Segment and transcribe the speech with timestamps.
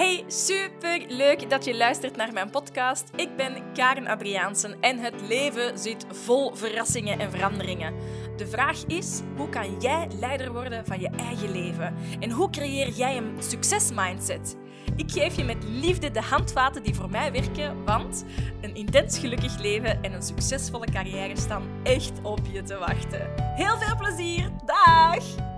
[0.00, 3.10] Hey, super leuk dat je luistert naar mijn podcast.
[3.16, 7.94] Ik ben Karen Adriaansen en het leven zit vol verrassingen en veranderingen.
[8.36, 11.94] De vraag is: hoe kan jij leider worden van je eigen leven?
[12.20, 14.56] En hoe creëer jij een succesmindset?
[14.96, 18.24] Ik geef je met liefde de handvaten die voor mij werken, want
[18.60, 23.30] een intens gelukkig leven en een succesvolle carrière staan echt op je te wachten.
[23.36, 24.50] Heel veel plezier!
[24.64, 25.49] Dag!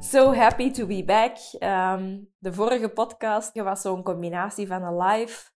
[0.00, 1.36] So happy to be back.
[1.58, 5.50] Ehm, de vorige podcast was zo'n combinatie van een live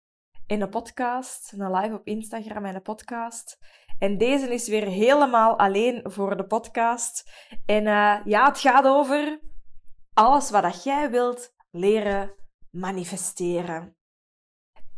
[0.46, 1.52] en een podcast.
[1.52, 3.58] Een live op Instagram en een podcast.
[3.98, 7.30] En deze is weer helemaal alleen voor de podcast.
[7.66, 9.40] En uh, ja, het gaat over
[10.14, 12.34] alles wat jij wilt leren
[12.70, 13.96] manifesteren.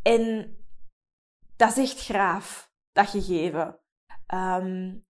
[0.03, 0.57] En
[1.57, 3.81] dat is echt graaf, dat gegeven.
[4.35, 5.07] Um,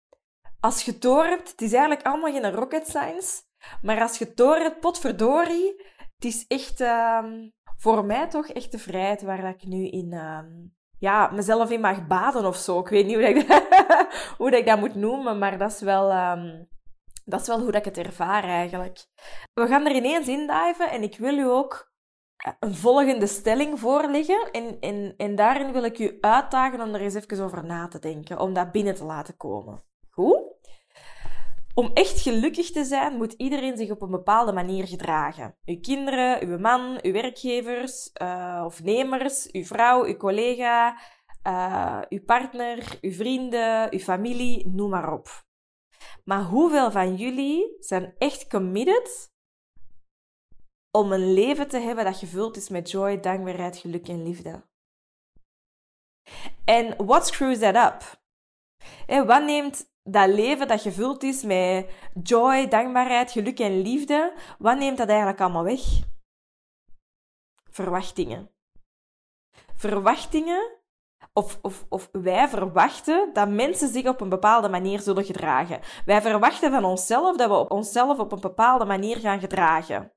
[0.60, 3.42] als je het het is eigenlijk allemaal geen rocket science.
[3.82, 8.72] Maar als je het door hebt, potverdorie, het is echt um, voor mij toch echt
[8.72, 10.12] de vrijheid waar ik nu in...
[10.12, 12.78] Um, ja, mezelf in mag baden of zo.
[12.78, 13.46] Ik weet niet hoe, dat ik,
[14.38, 16.12] hoe dat ik dat moet noemen, maar dat is wel...
[16.12, 16.68] Um,
[17.24, 19.06] dat is wel hoe dat ik het ervaar eigenlijk.
[19.52, 21.92] We gaan er ineens induiven en ik wil u ook
[22.60, 24.50] een volgende stelling voorleggen.
[24.52, 27.98] En, en, en daarin wil ik u uitdagen om er eens even over na te
[27.98, 29.82] denken, om dat binnen te laten komen.
[31.74, 35.56] Om echt gelukkig te zijn, moet iedereen zich op een bepaalde manier gedragen.
[35.64, 41.00] Uw kinderen, uw man, uw werkgevers uh, of nemers, uw vrouw, uw collega,
[41.46, 45.44] uh, uw partner, uw vrienden, uw familie, noem maar op.
[46.24, 49.32] Maar hoeveel van jullie zijn echt committed
[50.90, 54.66] om een leven te hebben dat gevuld is met joy, dankbaarheid, geluk en liefde?
[56.64, 58.22] En what screws that up?
[59.06, 61.90] En wat neemt dat leven dat gevuld is met
[62.22, 65.80] joy, dankbaarheid, geluk en liefde, wat neemt dat eigenlijk allemaal weg?
[67.70, 68.50] Verwachtingen.
[69.74, 70.82] Verwachtingen,
[71.32, 75.80] of, of, of wij verwachten dat mensen zich op een bepaalde manier zullen gedragen.
[76.04, 80.12] Wij verwachten van onszelf dat we op onszelf op een bepaalde manier gaan gedragen.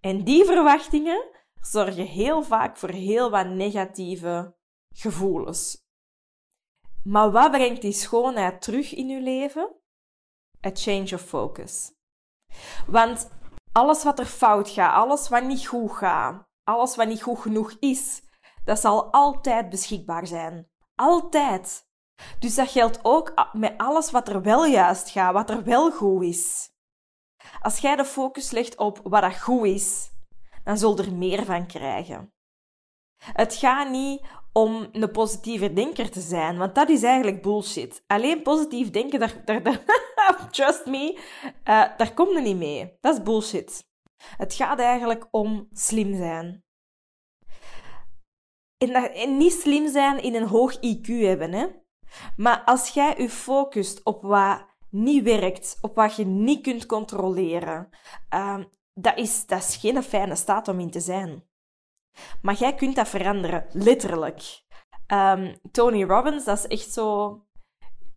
[0.00, 4.56] En die verwachtingen zorgen heel vaak voor heel wat negatieve
[4.94, 5.85] gevoelens.
[7.06, 9.74] Maar wat brengt die schoonheid terug in uw leven?
[10.66, 11.92] A change of focus.
[12.86, 13.30] Want
[13.72, 17.76] alles wat er fout gaat, alles wat niet goed gaat, alles wat niet goed genoeg
[17.78, 18.22] is,
[18.64, 20.68] dat zal altijd beschikbaar zijn.
[20.94, 21.84] Altijd.
[22.38, 26.22] Dus dat geldt ook met alles wat er wel juist gaat, wat er wel goed
[26.22, 26.70] is.
[27.60, 30.10] Als jij de focus legt op wat dat goed is,
[30.64, 32.32] dan zul je er meer van krijgen.
[33.16, 38.04] Het gaat niet om een positieve denker te zijn, want dat is eigenlijk bullshit.
[38.06, 39.84] Alleen positief denken, daar, daar,
[40.50, 42.96] trust me, uh, daar komt er niet mee.
[43.00, 43.84] Dat is bullshit.
[44.36, 46.64] Het gaat eigenlijk om slim zijn.
[48.78, 51.66] En, niet slim zijn in een hoog IQ hebben, hè.
[52.36, 57.88] Maar als jij je focust op wat niet werkt, op wat je niet kunt controleren,
[58.34, 58.58] uh,
[58.94, 61.44] dat, is, dat is geen fijne staat om in te zijn.
[62.42, 64.64] Maar jij kunt dat veranderen, letterlijk.
[65.12, 67.40] Um, Tony Robbins, dat is echt zo...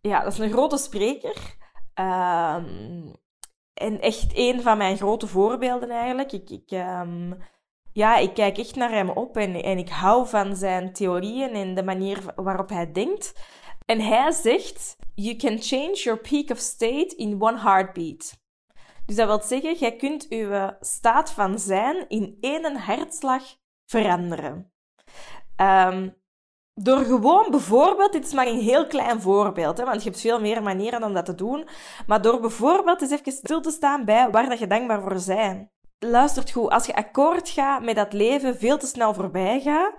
[0.00, 1.56] Ja, dat is een grote spreker.
[1.94, 3.12] Um,
[3.74, 6.32] en echt een van mijn grote voorbeelden eigenlijk.
[6.32, 7.38] Ik, ik, um,
[7.92, 11.74] ja, ik kijk echt naar hem op en, en ik hou van zijn theorieën en
[11.74, 13.32] de manier waarop hij denkt.
[13.86, 18.38] En hij zegt: You can change your peak of state in one heartbeat.
[19.06, 23.42] Dus dat wil zeggen, jij kunt je staat van zijn in één hartslag
[23.90, 24.72] veranderen.
[25.56, 26.18] Um,
[26.74, 30.40] door gewoon bijvoorbeeld, dit is maar een heel klein voorbeeld, hè, want je hebt veel
[30.40, 31.68] meer manieren om dat te doen,
[32.06, 35.68] maar door bijvoorbeeld eens even stil te staan bij waar dat je dankbaar voor bent.
[35.98, 39.94] Luistert goed, als je akkoord gaat met dat leven veel te snel voorbij gaat,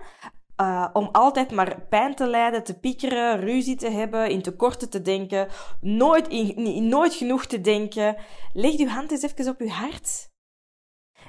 [0.60, 5.02] uh, om altijd maar pijn te lijden, te piekeren, ruzie te hebben, in tekorten te
[5.02, 5.48] denken,
[5.80, 8.16] nooit, nooit genoeg te denken,
[8.52, 10.30] leg je hand eens even op je hart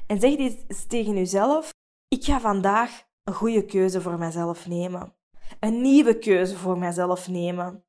[0.08, 1.72] en zeg eens tegen jezelf,
[2.14, 5.16] ik ga vandaag een goede keuze voor mezelf nemen.
[5.60, 7.84] Een nieuwe keuze voor mezelf nemen.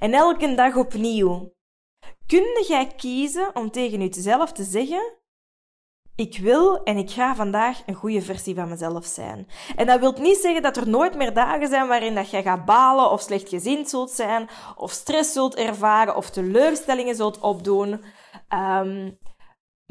[0.00, 1.54] En elke dag opnieuw.
[2.26, 5.18] Kun jij kiezen om tegen jezelf te zeggen:
[6.14, 9.48] Ik wil en ik ga vandaag een goede versie van mezelf zijn.
[9.76, 12.64] En dat wil niet zeggen dat er nooit meer dagen zijn waarin dat jij gaat
[12.64, 18.04] balen of slecht gezind zult zijn, of stress zult ervaren of teleurstellingen zult opdoen.
[18.48, 19.18] Um,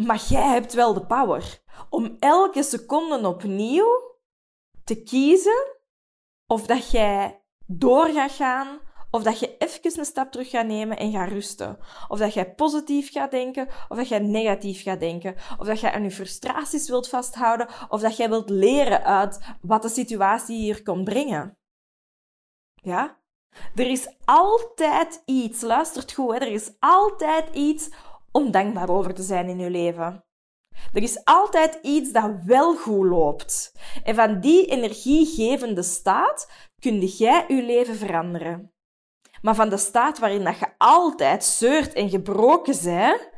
[0.06, 4.20] maar jij hebt wel de power om elke seconde opnieuw
[4.84, 5.78] te kiezen
[6.48, 8.80] of dat jij door gaat gaan
[9.14, 11.78] Of dat je even een stap terug gaat nemen en gaat rusten.
[12.08, 15.36] Of dat jij positief gaat denken, of dat jij negatief gaat denken.
[15.58, 19.82] Of dat jij aan je frustraties wilt vasthouden, of dat jij wilt leren uit wat
[19.82, 21.58] de situatie hier kon brengen.
[22.74, 23.20] Ja?
[23.76, 26.40] Er is altijd iets, luistert goed, hè?
[26.40, 27.90] er is altijd iets
[28.32, 30.24] om dankbaar over te zijn in je leven.
[30.94, 33.74] Er is altijd iets dat wel goed loopt.
[34.04, 38.74] En van die energiegevende staat kun jij je leven veranderen.
[39.42, 43.30] Maar van de staat waarin dat je altijd zeurt en gebroken bent,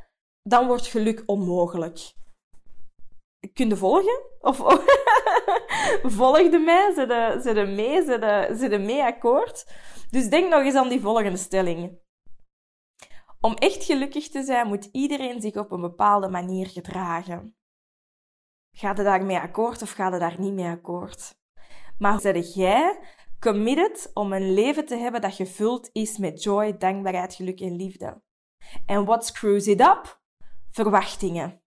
[0.41, 2.13] dan wordt geluk onmogelijk.
[3.53, 4.21] Kun je volgen?
[4.39, 4.57] Of
[6.19, 6.93] volgde mij?
[7.41, 8.03] Zit je mee?
[8.57, 9.65] Zit je mee akkoord?
[10.09, 12.01] Dus denk nog eens aan die volgende stelling.
[13.45, 17.55] Om echt gelukkig te zijn, moet iedereen zich op een bepaalde manier gedragen.
[18.71, 21.35] Ga je daarmee akkoord of ga je daar niet mee akkoord?
[21.97, 22.99] Maar zeg jij
[23.39, 28.21] committed om een leven te hebben dat gevuld is met joy, dankbaarheid, geluk en liefde?
[28.85, 30.21] En what screws it up?
[30.71, 31.61] Verwachtingen.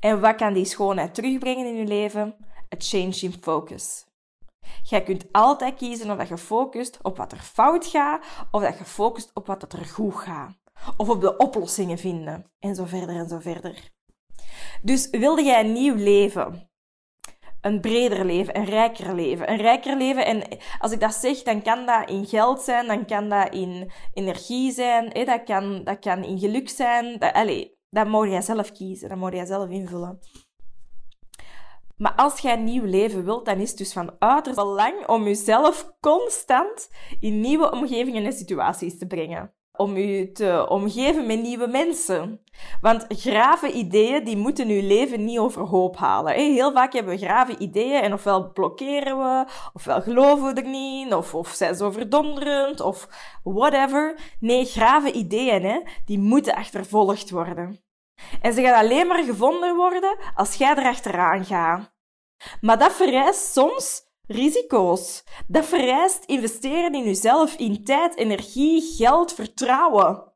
[0.00, 2.36] En wat kan die schoonheid terugbrengen in je leven?
[2.74, 4.07] A change in focus.
[4.82, 8.78] Jij kunt altijd kiezen of dat je focust op wat er fout gaat, of dat
[8.78, 10.56] je focust op wat er goed gaat.
[10.96, 13.90] Of op de oplossingen vinden, en zo verder en zo verder.
[14.82, 16.70] Dus wilde jij een nieuw leven?
[17.60, 19.50] Een breder leven, een rijker leven.
[19.50, 20.42] Een rijker leven, en
[20.78, 24.72] als ik dat zeg, dan kan dat in geld zijn, dan kan dat in energie
[24.72, 27.18] zijn, dat, kan, dat kan in geluk zijn.
[27.18, 30.18] Dat, allez, dat jij zelf kiezen, dat moet jij zelf invullen.
[31.98, 35.24] Maar als jij een nieuw leven wilt, dan is het dus van uiterst belang om
[35.24, 36.90] jezelf constant
[37.20, 39.52] in nieuwe omgevingen en situaties te brengen.
[39.72, 42.40] Om je te omgeven met nieuwe mensen.
[42.80, 46.34] Want grave ideeën, die moeten je leven niet overhoop halen.
[46.34, 51.14] Heel vaak hebben we grave ideeën en ofwel blokkeren we, ofwel geloven we er niet,
[51.14, 53.08] of, of zijn ze overdonderend, of
[53.42, 54.18] whatever.
[54.40, 57.87] Nee, grave ideeën, die moeten achtervolgd worden.
[58.40, 61.96] En ze gaan alleen maar gevonden worden als jij erachteraan gaat.
[62.60, 65.24] Maar dat vereist soms risico's.
[65.46, 70.32] Dat vereist investeren in jezelf, in tijd, energie, geld, vertrouwen.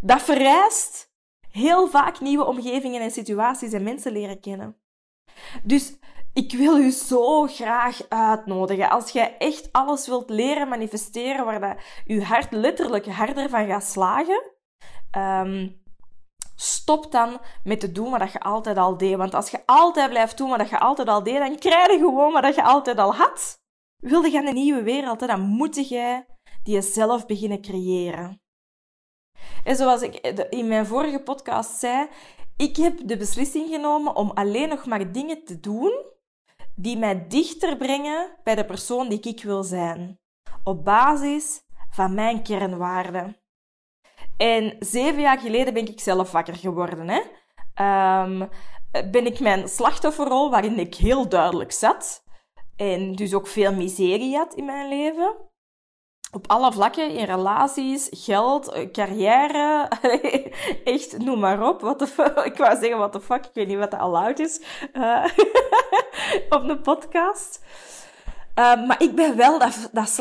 [0.00, 1.12] Dat vereist
[1.50, 4.76] heel vaak nieuwe omgevingen en situaties en mensen leren kennen.
[5.62, 5.98] Dus
[6.32, 8.90] ik wil u zo graag uitnodigen.
[8.90, 13.84] Als jij echt alles wilt leren manifesteren waar dat je hart letterlijk harder van gaat
[13.84, 14.42] slagen,
[15.18, 15.82] um,
[16.64, 19.16] Stop dan met te doen wat je altijd al deed.
[19.16, 22.32] Want als je altijd blijft doen wat je altijd al deed, dan krijg je gewoon
[22.32, 23.58] wat je altijd al had.
[23.96, 26.24] Wilde je een nieuwe wereld, dan moet je
[26.62, 28.42] die zelf beginnen creëren.
[29.64, 30.14] En zoals ik
[30.50, 32.08] in mijn vorige podcast zei,
[32.56, 36.04] ik heb de beslissing genomen om alleen nog maar dingen te doen
[36.76, 40.18] die mij dichter brengen bij de persoon die ik wil zijn.
[40.64, 43.36] Op basis van mijn kernwaarden.
[44.44, 47.08] En zeven jaar geleden ben ik zelf wakker geworden.
[47.08, 47.20] Hè?
[48.22, 48.48] Um,
[49.10, 52.24] ben ik mijn slachtofferrol, waarin ik heel duidelijk zat,
[52.76, 55.34] en dus ook veel miserie had in mijn leven.
[56.32, 59.88] Op alle vlakken, in relaties, geld, carrière,
[60.84, 61.80] echt, noem maar op.
[61.80, 62.38] What the fuck.
[62.50, 64.62] Ik wou zeggen, what the fuck, ik weet niet wat dat al oud is,
[64.92, 65.24] uh,
[66.56, 67.64] op de podcast.
[68.54, 70.16] Ehm, maar ik ben wel dat, dat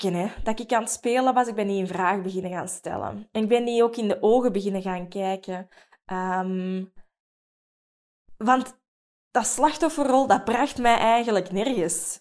[0.00, 1.48] hè, dat ik aan het spelen was.
[1.48, 3.28] Ik ben niet een vraag beginnen gaan stellen.
[3.32, 5.68] En ik ben niet ook in de ogen beginnen gaan kijken.
[6.12, 6.92] Um,
[8.36, 8.80] want
[9.30, 12.20] dat slachtofferrol, dat bracht mij eigenlijk nergens.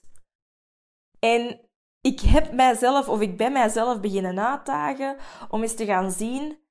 [1.20, 1.70] En
[2.02, 5.18] ik heb mijzelf, of ik ben mijzelf beginnen uitdagen
[5.50, 6.62] om eens te gaan zien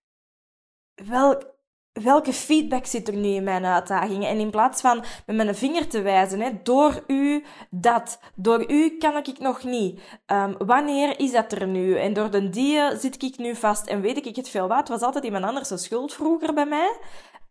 [0.94, 1.51] welk
[1.92, 4.28] welke feedback zit er nu in mijn uitdagingen?
[4.28, 8.96] En in plaats van met mijn vinger te wijzen, hè, door u dat, door u
[8.98, 10.00] kan ik nog niet.
[10.26, 11.98] Um, wanneer is dat er nu?
[11.98, 14.88] En door de die zit ik nu vast en weet ik het veel wat.
[14.88, 16.96] was altijd iemand anders schuld vroeger bij mij.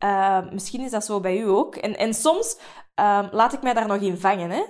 [0.04, 1.76] Uh, misschien is dat zo bij u ook.
[1.76, 2.58] En, en soms
[2.96, 4.50] um, laat ik mij daar nog in vangen.
[4.50, 4.64] Hè.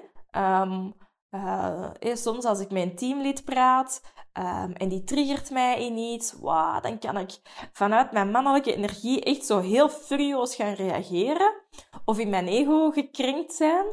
[1.32, 4.02] Uh, soms als ik met een teamlid praat,
[4.40, 6.36] Um, en die triggert mij in iets,
[6.82, 7.40] dan kan ik
[7.74, 11.54] vanuit mijn mannelijke energie echt zo heel furieus gaan reageren.
[12.06, 13.86] Of in mijn ego gekrenkt zijn.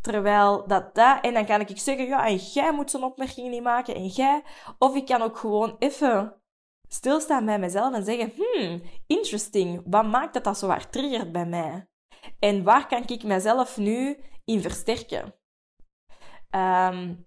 [0.00, 1.20] Terwijl dat dat...
[1.20, 4.42] En dan kan ik zeggen, ja, en jij moet zo'n opmerking niet maken, en jij...
[4.78, 6.42] Of ik kan ook gewoon even
[6.88, 11.46] stilstaan bij mezelf en zeggen, hmm, interesting, wat maakt dat dat zo hard triggert bij
[11.46, 11.88] mij?
[12.38, 15.34] En waar kan ik mezelf nu in versterken?
[16.56, 17.24] Um,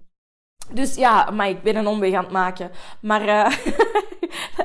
[0.74, 2.71] dus ja, maar ik ben een omweg aan het maken.
[3.01, 3.57] Maar uh,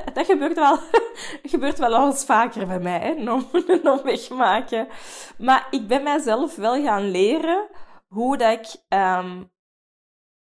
[0.13, 0.77] dat gebeurt wel,
[1.53, 3.15] gebeurt wel eens vaker bij mij, hè,
[3.73, 4.87] een omweg maken.
[5.37, 7.67] Maar ik ben mijzelf wel gaan leren
[8.07, 9.51] hoe dat ik um,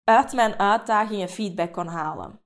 [0.04, 2.40] uit mijn uitdagingen feedback kon halen.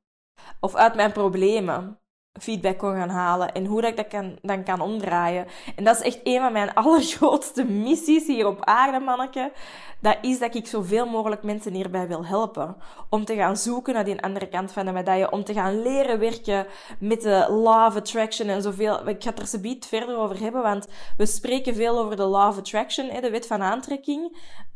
[0.60, 2.00] of uit mijn problemen
[2.38, 5.46] feedback kon gaan halen en hoe dat ik dat kan, dan kan omdraaien.
[5.76, 9.52] En dat is echt een van mijn allergrootste missies hier op aarde, manneke.
[10.00, 12.76] Dat is dat ik zoveel mogelijk mensen hierbij wil helpen.
[13.08, 15.30] Om te gaan zoeken naar die andere kant van de medaille.
[15.30, 16.66] Om te gaan leren werken
[16.98, 19.08] met de law of attraction en zoveel.
[19.08, 22.48] Ik ga het er zoiets verder over hebben, want we spreken veel over de law
[22.48, 24.22] of attraction, de wet van aantrekking.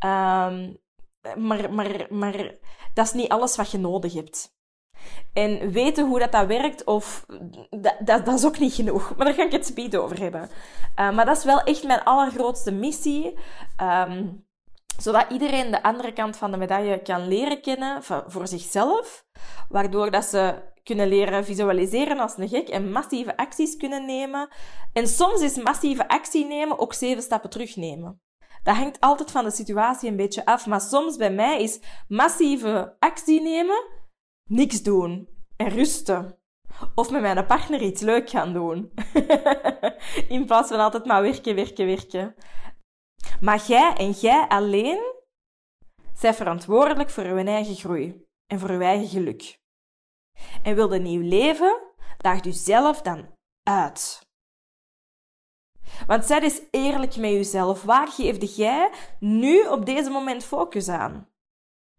[0.05, 0.79] Um,
[1.37, 2.55] maar, maar, maar
[2.95, 4.59] dat is niet alles wat je nodig hebt.
[5.33, 7.26] En weten hoe dat, dat werkt, of,
[7.71, 9.16] dat, dat, is ook niet genoeg.
[9.16, 10.40] Maar daar ga ik het speed over hebben.
[10.40, 13.38] Uh, maar dat is wel echt mijn allergrootste missie.
[13.83, 14.49] Um,
[14.99, 19.25] zodat iedereen de andere kant van de medaille kan leren kennen voor zichzelf.
[19.69, 24.49] Waardoor dat ze kunnen leren visualiseren als een gek en massieve acties kunnen nemen.
[24.92, 28.21] En soms is massieve actie nemen ook zeven stappen terugnemen.
[28.62, 30.66] Dat hangt altijd van de situatie een beetje af.
[30.66, 33.85] Maar soms bij mij is massieve actie nemen
[34.50, 36.38] niks doen en rusten.
[36.95, 38.92] Of met mijn partner iets leuk gaan doen.
[40.28, 42.35] In plaats van altijd maar werken, werken, werken.
[43.40, 45.14] Maar jij en jij alleen
[46.14, 49.59] zijn verantwoordelijk voor je eigen groei en voor je eigen geluk.
[50.62, 51.80] En wil nieuw leven,
[52.16, 54.28] daag jezelf dan uit.
[56.07, 57.83] Want zij is eerlijk met jezelf.
[57.83, 61.29] Waar geef jij nu op deze moment focus aan?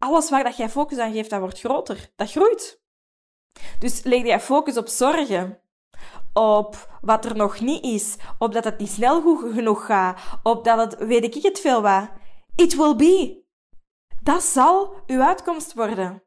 [0.02, 2.12] Alles waar dat jij focus aan geeft, dat wordt groter.
[2.16, 2.82] Dat groeit.
[3.78, 5.60] Dus leg jij focus op zorgen.
[6.32, 8.16] Op wat er nog niet is.
[8.38, 10.20] Op dat het niet snel genoeg gaat.
[10.42, 12.08] Op dat het, weet ik het veel wat.
[12.54, 13.44] It will be.
[14.22, 16.22] Dat zal uw uitkomst worden.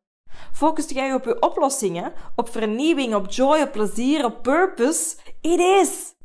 [0.53, 5.17] Focus jij op uw oplossingen, op vernieuwing, op joy, op plezier, op purpose.
[5.41, 6.15] It is.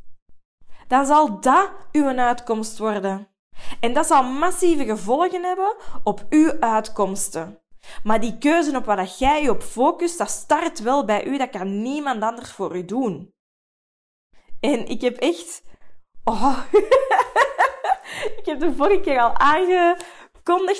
[0.88, 3.29] Dan zal dat uw uitkomst worden.
[3.80, 7.60] En dat zal massieve gevolgen hebben op uw uitkomsten.
[8.02, 11.38] Maar die keuze op waar jij je op focust, dat start wel bij u.
[11.38, 13.34] Dat kan niemand anders voor u doen.
[14.60, 15.62] En ik heb echt...
[16.24, 16.58] Oh.
[18.38, 19.36] ik heb de vorige keer al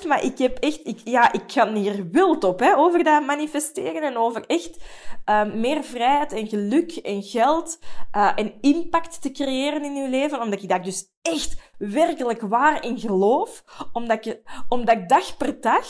[0.07, 0.81] maar ik heb echt...
[0.83, 4.77] Ik, ja, ik ga hier wild op, hè, over dat manifesteren en over echt
[5.27, 7.79] uh, meer vrijheid en geluk en geld
[8.17, 10.41] uh, en impact te creëren in uw leven.
[10.41, 13.65] Omdat ik daar dus echt werkelijk waar in geloof.
[13.93, 15.87] Omdat ik, omdat ik dag per dag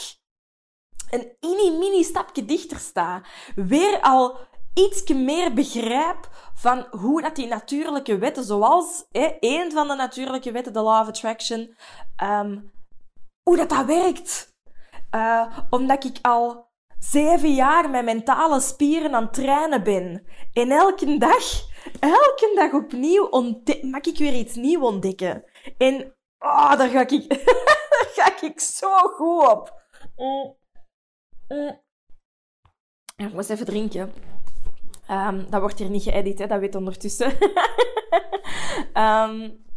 [1.10, 3.22] een mini-mini stapje dichter sta.
[3.54, 4.38] Weer al
[4.74, 9.06] iets meer begrijp van hoe dat die natuurlijke wetten, zoals
[9.40, 11.74] een van de natuurlijke wetten, de Law of Attraction,
[12.22, 12.72] um,
[13.42, 14.48] hoe dat dat werkt.
[15.14, 16.68] Uh, omdat ik al
[16.98, 20.26] zeven jaar mijn mentale spieren aan het trainen ben.
[20.52, 21.44] En elke dag,
[22.00, 23.28] elke dag opnieuw
[23.82, 25.44] mag ik weer iets nieuws ontdekken.
[25.78, 27.28] En oh, daar ga ik,
[27.90, 29.82] daar ga ik zo goed op.
[30.16, 30.56] Mm.
[31.48, 31.80] Mm.
[33.16, 34.12] ik moet even drinken.
[35.10, 36.46] Um, dat wordt hier niet geëdit, hè?
[36.46, 37.32] dat weet ondertussen.
[38.94, 39.64] um,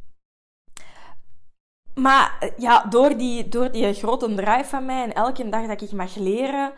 [1.95, 5.91] maar ja, door die, door die grote drive van mij en elke dag dat ik
[5.91, 6.73] mag leren,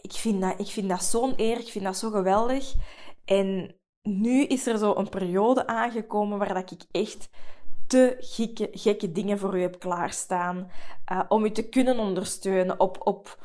[0.00, 2.74] ik vind dat, ik vind dat zo'n eer, ik vind dat zo geweldig.
[3.24, 7.28] En nu is er zo een periode aangekomen waar dat ik echt
[7.86, 10.70] te gekke, gekke dingen voor u heb klaarstaan.
[11.12, 13.38] Uh, om u te kunnen ondersteunen op, op,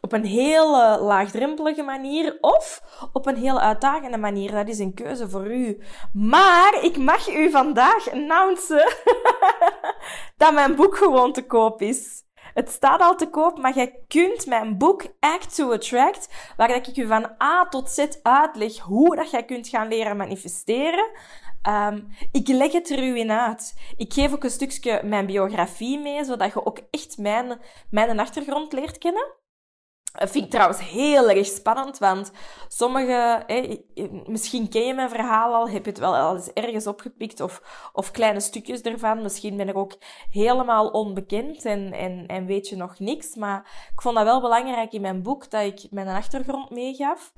[0.00, 4.50] op een heel laagdrempelige manier of op een heel uitdagende manier.
[4.50, 5.82] Dat is een keuze voor u.
[6.12, 8.94] Maar ik mag u vandaag announcen
[10.36, 12.28] dat mijn boek gewoon te koop is.
[12.54, 16.96] Het staat al te koop, maar jij kunt mijn boek Act to Attract, waar ik
[16.96, 21.10] u van A tot Z uitleg hoe dat jij kunt gaan leren manifesteren.
[21.68, 23.74] Um, ik leg het er u in uit.
[23.96, 28.72] Ik geef ook een stukje mijn biografie mee, zodat je ook echt mijn, mijn achtergrond
[28.72, 29.38] leert kennen.
[30.12, 32.32] Dat vind ik trouwens heel erg spannend, want
[32.68, 33.44] sommige,
[34.26, 37.62] misschien ken je mijn verhaal al, heb je het wel eens ergens opgepikt of,
[37.92, 39.22] of kleine stukjes ervan.
[39.22, 39.96] Misschien ben ik ook
[40.30, 43.34] helemaal onbekend en, en, en weet je nog niks.
[43.34, 47.32] Maar ik vond dat wel belangrijk in mijn boek dat ik mijn achtergrond meegaf.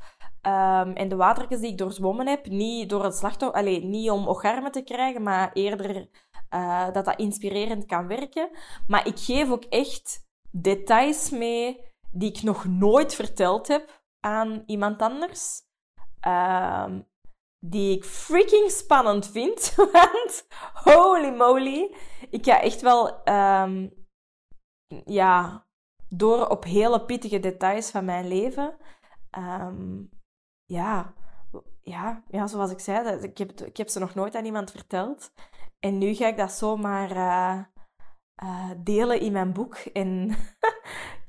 [0.46, 4.28] Um, en de watertjes die ik doorzwommen heb, niet door het slachtoffer, alleen niet om
[4.28, 6.08] ocharmen te krijgen, maar eerder
[6.54, 8.50] uh, dat dat inspirerend kan werken.
[8.86, 15.02] Maar ik geef ook echt details mee die ik nog nooit verteld heb aan iemand
[15.02, 15.60] anders.
[16.26, 17.10] Um,
[17.64, 19.74] die ik freaking spannend vind.
[19.92, 21.94] Want holy moly.
[22.30, 23.92] Ik ga echt wel um,
[25.04, 25.66] ja,
[26.08, 28.76] door op hele pittige details van mijn leven.
[29.38, 30.10] Um,
[30.64, 31.14] ja,
[31.82, 35.32] ja, ja, zoals ik zei, ik heb, ik heb ze nog nooit aan iemand verteld.
[35.78, 37.58] En nu ga ik dat zomaar uh,
[38.44, 39.74] uh, delen in mijn boek.
[39.74, 40.36] En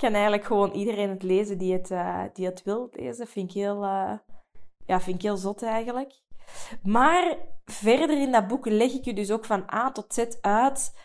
[0.03, 3.27] kan eigenlijk gewoon iedereen het lezen die het, uh, die het wil lezen.
[3.27, 3.81] Vind ik heel,
[4.85, 6.21] Ja, vind ik heel zot eigenlijk.
[6.83, 10.97] Maar verder in dat boek leg ik je dus ook van A tot Z uit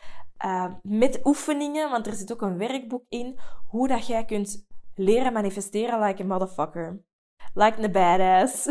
[0.44, 3.38] uh, met oefeningen, want er zit ook een werkboek in,
[3.68, 7.02] hoe dat jij kunt leren manifesteren like a motherfucker.
[7.54, 8.64] Like a badass.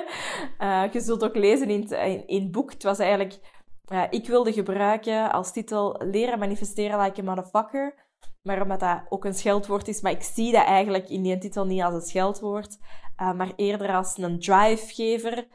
[0.94, 2.72] je zult ook lezen in het, in, in het boek.
[2.72, 3.62] Het was eigenlijk...
[4.10, 8.03] Ik wilde gebruiken als titel Leren manifesteren like a motherfucker.
[8.48, 10.00] Maar omdat dat ook een scheldwoord is.
[10.00, 12.78] Maar ik zie dat eigenlijk in die titel niet als een scheldwoord.
[13.22, 15.46] Uh, maar eerder als een drivegever.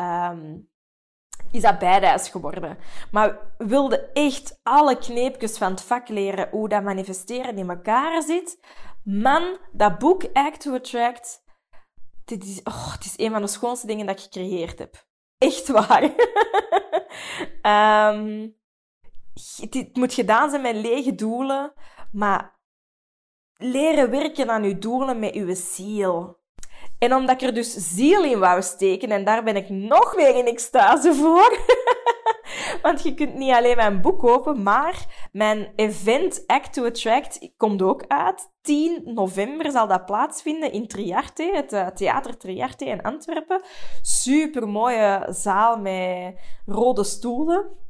[0.00, 0.68] Um,
[1.50, 2.78] is dat badass geworden.
[3.10, 8.22] Maar we wilden echt alle kneepjes van het vak leren hoe dat manifesteren in elkaar
[8.22, 8.58] zit.
[9.02, 11.44] Man, dat boek Act to Attract,
[12.24, 15.06] dit is, oh, het is een van de schoonste dingen dat ik gecreëerd heb.
[15.38, 16.02] Echt waar.
[18.12, 18.56] um,
[19.70, 21.72] het moet gedaan zijn met lege doelen,
[22.12, 22.58] maar
[23.56, 26.38] leren werken aan uw doelen met uw ziel.
[26.98, 30.36] En omdat ik er dus ziel in wou steken, en daar ben ik nog meer
[30.36, 31.58] in extase voor.
[32.82, 37.82] Want je kunt niet alleen mijn boek kopen, maar mijn event Act to Attract komt
[37.82, 38.54] ook uit.
[38.60, 43.62] 10 november zal dat plaatsvinden in Triarte, het eh, Theater Triarte in Antwerpen.
[44.02, 46.34] Super mooie zaal met
[46.66, 47.85] rode stoelen.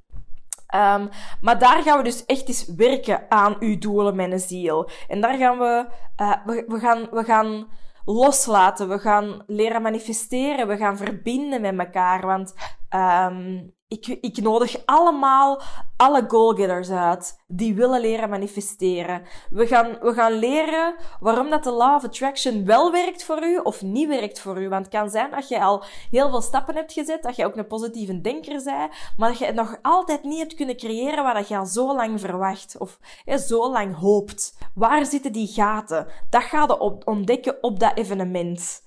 [0.75, 1.09] Um,
[1.41, 4.91] maar daar gaan we dus echt eens werken aan uw doelen een ziel.
[5.09, 5.87] En daar gaan we,
[6.23, 7.69] uh, we, gaan, we gaan
[8.05, 8.89] loslaten.
[8.89, 10.69] We gaan leren manifesteren.
[10.69, 12.27] We gaan verbinden met elkaar.
[12.27, 12.55] Want
[12.91, 15.63] um, ik, ik nodig allemaal
[15.97, 19.23] alle goalgetters uit die willen leren manifesteren.
[19.51, 23.57] We gaan, we gaan leren waarom dat de law of attraction wel werkt voor u
[23.57, 24.69] of niet werkt voor u.
[24.69, 27.57] Want het kan zijn dat je al heel veel stappen hebt gezet, dat je ook
[27.57, 31.49] een positieve denker bent, maar dat je het nog altijd niet hebt kunnen creëren wat
[31.49, 32.99] je al zo lang verwacht of
[33.47, 34.59] zo lang hoopt.
[34.75, 36.07] Waar zitten die gaten?
[36.31, 38.85] Dat ga je ontdekken op dat evenement.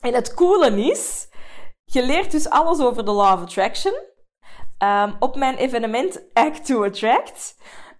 [0.00, 1.28] En het coole is,
[1.84, 4.10] je leert dus alles over de law of attraction.
[4.82, 7.56] Um, op mijn evenement Act to Attract.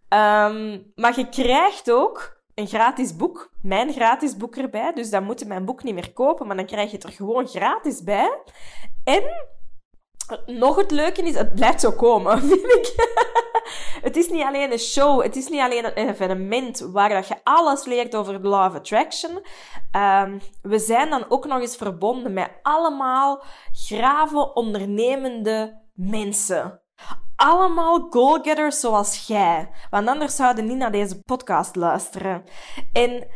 [0.08, 4.92] Um, maar je krijgt ook een gratis boek, mijn gratis boek erbij.
[4.92, 7.12] Dus dan moet je mijn boek niet meer kopen, maar dan krijg je het er
[7.12, 8.38] gewoon gratis bij.
[9.04, 9.22] En
[10.46, 13.10] nog het leuke is, het blijft zo komen, vind ik.
[14.02, 17.36] het is niet alleen een show, het is niet alleen een evenement waar dat je
[17.42, 19.30] alles leert over de law of attraction.
[19.96, 26.80] Um, we zijn dan ook nog eens verbonden met allemaal graven ondernemende mensen.
[27.36, 29.70] Allemaal goalgetters zoals jij.
[29.90, 32.44] Want anders zouden niet naar deze podcast luisteren.
[32.92, 33.26] En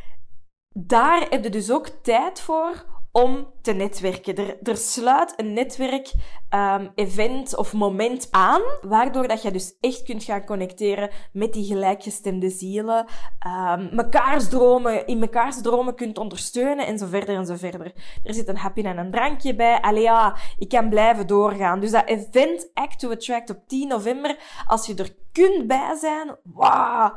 [0.72, 2.84] daar heb je dus ook tijd voor
[3.16, 4.34] om te netwerken.
[4.34, 6.12] Er, er sluit een netwerk,
[6.50, 11.64] um, event of moment aan, waardoor dat je dus echt kunt gaan connecteren met die
[11.64, 13.06] gelijkgestemde zielen,
[13.46, 17.92] um, mekaars dromen, in mekaars dromen kunt ondersteunen en zo verder en zo verder.
[18.24, 19.80] Er zit een hapje en een drankje bij.
[19.80, 21.80] Allee ja, ik kan blijven doorgaan.
[21.80, 26.36] Dus dat event Act to Attract op 10 november, als je er kunt bij zijn,
[26.42, 27.12] wauw!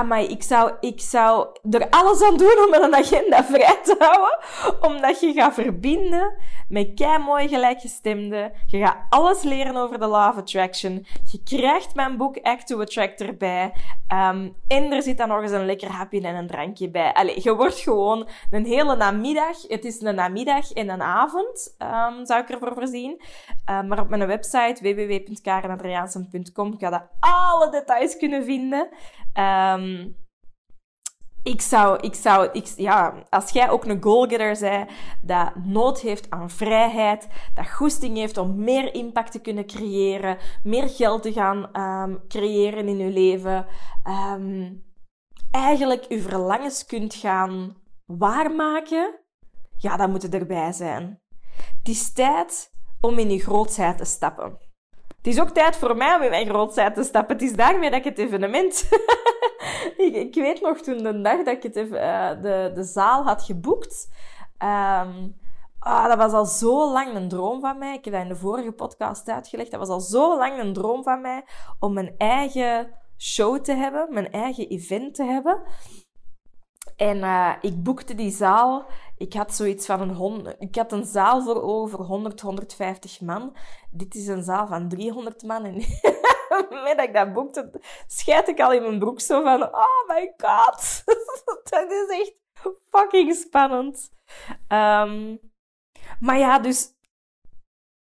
[0.00, 4.38] Amai, ik zou, ik zou er alles aan doen om een agenda vrij te houden.
[4.80, 6.34] Omdat je gaat verbinden
[6.68, 8.52] met kei mooi gelijkgestemden.
[8.66, 11.06] Je gaat alles leren over de Law of Attraction.
[11.30, 13.72] Je krijgt mijn boek Act to Attract erbij.
[14.12, 17.12] Um, en er zit dan nog eens een lekker hapje en een drankje bij.
[17.12, 19.62] Allee, je wordt gewoon een hele namiddag.
[19.68, 23.22] Het is een namiddag en een avond, um, zou ik ervoor voorzien.
[23.70, 28.88] Um, maar op mijn website www.karenadriaansen.com ga je alle details kunnen vinden.
[29.34, 30.18] Um,
[31.42, 34.90] ik zou, ik zou, ik, ja, als jij ook een goalgetter bent,
[35.22, 40.88] dat nood heeft aan vrijheid, dat goesting heeft om meer impact te kunnen creëren, meer
[40.88, 43.66] geld te gaan um, creëren in je leven,
[44.32, 44.84] um,
[45.50, 49.18] eigenlijk je verlangens kunt gaan waarmaken,
[49.76, 51.20] ja, dan moet het erbij zijn.
[51.78, 54.69] Het is tijd om in je grootheid te stappen.
[55.22, 57.36] Het is ook tijd voor mij om in mijn grootheid te stappen.
[57.36, 58.88] Het is daarmee dat ik het evenement
[59.96, 63.42] ik, ik, weet nog toen de dag dat ik het, uh, de, de zaal had
[63.42, 64.08] geboekt.
[64.58, 65.36] Um,
[65.78, 67.94] ah, dat was al zo lang een droom van mij.
[67.94, 69.70] Ik heb dat in de vorige podcast uitgelegd.
[69.70, 71.44] Dat was al zo lang een droom van mij
[71.78, 75.62] om mijn eigen show te hebben, mijn eigen event te hebben.
[76.96, 78.86] En uh, ik boekte die zaal.
[79.20, 80.54] Ik had zoiets van een hond.
[80.58, 83.56] Ik had een zaal voor over 100, 150 man.
[83.90, 85.64] Dit is een zaal van 300 man.
[85.64, 85.74] En
[86.84, 89.62] met dat ik dat boekte, scheid ik al in mijn broek zo van...
[89.62, 91.04] Oh my god.
[91.70, 92.34] dat is echt
[92.90, 94.10] fucking spannend.
[94.68, 95.40] Um,
[96.20, 96.94] maar ja, dus...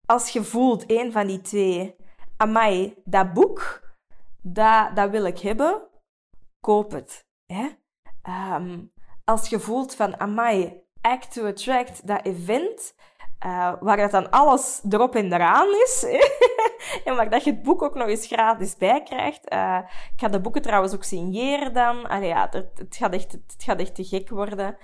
[0.06, 1.96] Als je voelt, een van die twee...
[2.36, 3.82] Amai, dat boek,
[4.42, 5.88] dat, dat wil ik hebben.
[6.60, 7.26] Koop het.
[7.52, 7.68] Hè?
[8.54, 8.92] Um,
[9.24, 12.94] als je voelt van, amai, Act to Attract, dat event,
[13.46, 16.04] Uh, waar dat dan alles erop en eraan is.
[17.04, 19.52] en waar dat je het boek ook nog eens gratis bij krijgt.
[19.52, 19.78] Uh,
[20.14, 22.08] ik ga de boeken trouwens ook signeren dan.
[22.08, 24.76] Allee, ja, het, gaat echt, het gaat echt te gek worden.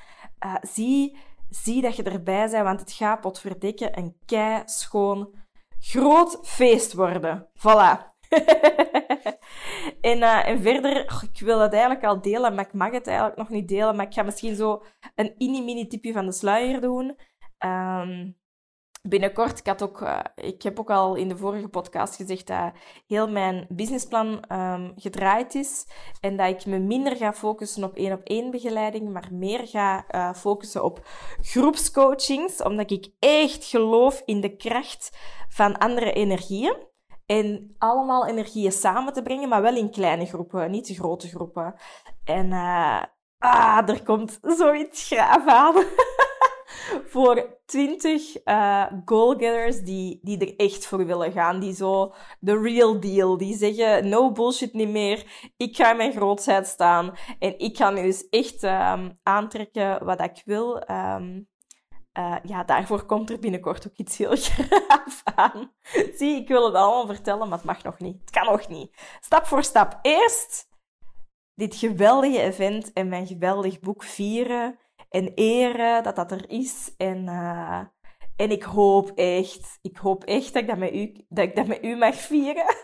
[0.45, 1.17] Uh, zie,
[1.51, 5.35] zie dat je erbij bent, want het gaat potverdikken een kei schoon
[5.79, 7.49] groot feest worden.
[7.59, 8.12] Voilà.
[10.11, 10.97] en, uh, en verder,
[11.33, 13.97] ik wil het eigenlijk al delen, maar ik mag het eigenlijk nog niet delen.
[13.97, 14.83] Maar ik ga misschien zo
[15.14, 17.16] een mini-mini tipje van de sluier doen.
[17.59, 18.40] Um,
[19.03, 22.73] binnenkort, ik, had ook, uh, ik heb ook al in de vorige podcast gezegd dat
[23.07, 25.87] heel mijn businessplan um, gedraaid is.
[26.21, 30.05] En dat ik me minder ga focussen op één op één begeleiding, maar meer ga
[30.11, 31.07] uh, focussen op
[31.40, 32.62] groepscoachings.
[32.62, 35.18] Omdat ik echt geloof in de kracht
[35.49, 36.90] van andere energieën.
[37.27, 41.75] En allemaal energieën samen te brengen, maar wel in kleine groepen, niet te grote groepen.
[42.25, 43.03] En uh,
[43.39, 45.75] ah, er komt zoiets graaf aan.
[47.13, 51.61] voor 20 uh, goalgetters die, die er echt voor willen gaan.
[51.61, 53.37] Die zo de real deal.
[53.37, 55.51] Die zeggen, no bullshit niet meer.
[55.57, 57.15] Ik ga in mijn grootheid staan.
[57.39, 60.91] En ik ga nu eens echt um, aantrekken wat ik wil.
[60.91, 61.51] Um,
[62.18, 65.72] uh, ja, daarvoor komt er binnenkort ook iets heel graaf aan.
[66.14, 68.20] Zie, ik wil het allemaal vertellen, maar het mag nog niet.
[68.20, 68.96] Het kan nog niet.
[69.20, 69.98] Stap voor stap.
[70.03, 70.68] Eerst
[71.55, 76.94] dit geweldige event en mijn geweldig boek vieren en eren dat dat er is.
[76.96, 77.81] En, uh,
[78.37, 81.66] en ik hoop echt, ik hoop echt dat ik dat met u, dat ik dat
[81.66, 82.77] met u mag vieren.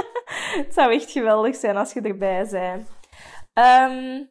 [0.62, 2.88] het zou echt geweldig zijn als je erbij bent.
[3.54, 4.30] Um,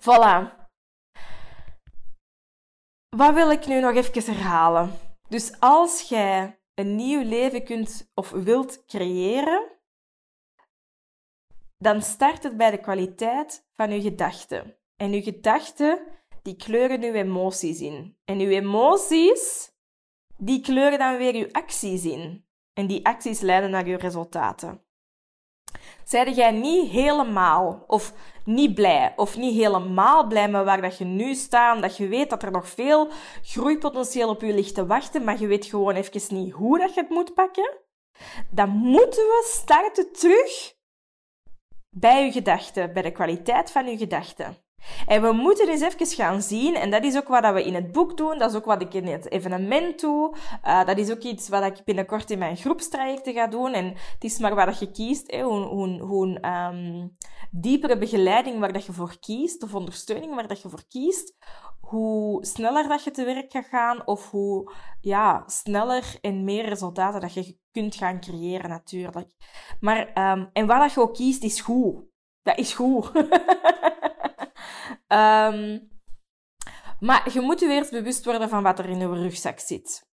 [0.00, 0.61] voilà.
[3.16, 4.92] Wat wil ik nu nog even herhalen?
[5.28, 9.70] Dus als jij een nieuw leven kunt of wilt creëren,
[11.78, 14.76] dan start het bij de kwaliteit van je gedachten.
[14.96, 16.06] En je gedachten
[16.42, 18.16] die kleuren uw emoties in.
[18.24, 19.72] En uw emoties,
[20.36, 22.46] die kleuren dan weer uw acties in.
[22.72, 24.82] En die acties leiden naar uw resultaten.
[26.04, 28.12] Zijde jij niet helemaal of
[28.44, 32.30] niet blij of niet helemaal blij met waar dat je nu staat, dat je weet
[32.30, 33.08] dat er nog veel
[33.42, 37.00] groeipotentieel op je ligt te wachten, maar je weet gewoon even niet hoe dat je
[37.00, 37.78] het moet pakken,
[38.50, 40.74] dan moeten we starten terug
[41.96, 44.61] bij je gedachten, bij de kwaliteit van je gedachten.
[45.06, 47.92] En we moeten eens even gaan zien, en dat is ook wat we in het
[47.92, 51.22] boek doen, dat is ook wat ik in het evenement doe, uh, dat is ook
[51.22, 53.72] iets wat ik binnenkort in mijn groepstrajecten ga doen.
[53.72, 57.16] En het is maar waar je kiest, hè, hoe, hoe, hoe um,
[57.50, 61.34] diepere begeleiding waar dat je voor kiest, of ondersteuning waar dat je voor kiest,
[61.80, 67.20] hoe sneller dat je te werk gaat gaan, of hoe ja, sneller en meer resultaten
[67.20, 69.30] dat je kunt gaan creëren natuurlijk.
[69.80, 69.98] Maar,
[70.32, 72.04] um, en wat dat je ook kiest, is goed.
[72.42, 73.10] Dat is goed.
[75.12, 75.90] Um,
[77.00, 80.10] maar je moet je eerst bewust worden van wat er in je rugzak zit.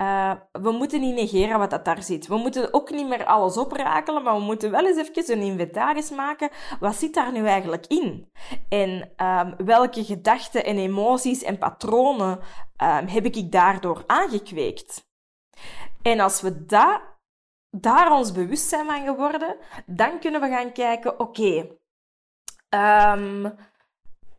[0.00, 2.26] Uh, we moeten niet negeren wat dat daar zit.
[2.26, 6.10] We moeten ook niet meer alles oprakelen, maar we moeten wel eens even een inventaris
[6.10, 6.50] maken.
[6.80, 8.32] Wat zit daar nu eigenlijk in?
[8.68, 12.38] En um, welke gedachten en emoties en patronen
[12.82, 15.08] um, heb ik daardoor aangekweekt?
[16.02, 16.64] En als we
[17.70, 21.68] daar ons bewust zijn van geworden, dan kunnen we gaan kijken, oké,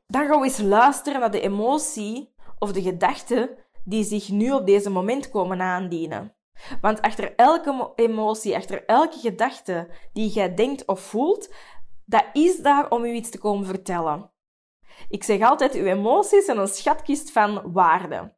[0.07, 4.65] dan gaan we eens luisteren naar de emotie of de gedachte die zich nu op
[4.65, 6.35] deze moment komen aandienen.
[6.81, 11.53] Want achter elke emotie, achter elke gedachte die jij denkt of voelt,
[12.05, 14.31] dat is daar om u iets te komen vertellen.
[15.09, 18.35] Ik zeg altijd, uw emoties zijn een schatkist van waarde.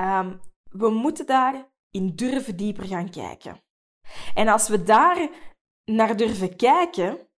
[0.00, 3.62] Um, we moeten daar in durven dieper gaan kijken.
[4.34, 5.28] En als we daar
[5.84, 7.29] naar durven kijken,